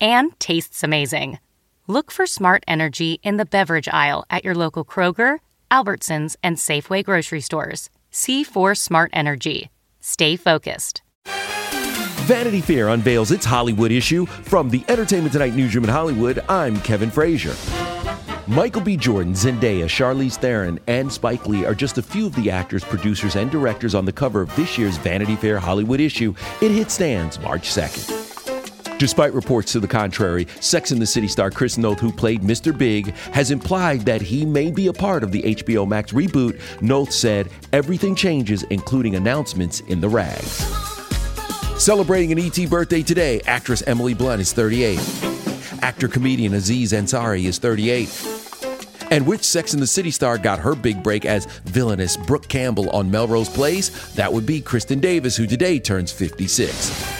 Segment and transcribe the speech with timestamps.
[0.00, 1.38] and tastes amazing.
[1.86, 5.38] Look for Smart Energy in the beverage aisle at your local Kroger,
[5.70, 7.90] Albertsons, and Safeway grocery stores.
[8.12, 9.70] C4 Smart Energy.
[10.00, 11.02] Stay focused.
[12.26, 14.24] Vanity Fair unveils its Hollywood issue.
[14.26, 17.54] From the Entertainment Tonight newsroom in Hollywood, I'm Kevin Frazier.
[18.46, 18.96] Michael B.
[18.96, 23.36] Jordan, Zendaya, Charlize Theron, and Spike Lee are just a few of the actors, producers,
[23.36, 26.34] and directors on the cover of this year's Vanity Fair Hollywood issue.
[26.60, 28.19] It hits stands March 2nd.
[29.00, 32.76] Despite reports to the contrary, Sex and the City star Chris Noth, who played Mr.
[32.76, 36.60] Big, has implied that he may be a part of the HBO Max reboot.
[36.82, 40.66] Noth said, Everything changes, including announcements in the rags.
[41.82, 44.98] Celebrating an ET birthday today, actress Emily Blunt is 38.
[45.80, 49.08] Actor comedian Aziz Ansari is 38.
[49.10, 52.90] And which Sex and the City star got her big break as villainous Brooke Campbell
[52.90, 54.12] on Melrose Place?
[54.16, 57.19] That would be Kristin Davis, who today turns 56.